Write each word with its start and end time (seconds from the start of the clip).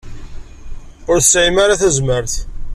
Ur 1.11 1.17
tesɛim 1.19 1.57
ara 1.63 1.79
tazmert. 1.81 2.33